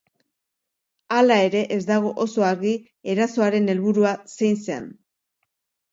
Hala 1.17 1.35
ere, 1.49 1.61
ez 1.75 1.77
dago 1.91 2.13
oso 2.25 2.47
argi 2.49 2.73
erasoaren 3.15 3.73
helburua 3.75 4.15
zein 4.37 4.59
zen. 4.69 4.93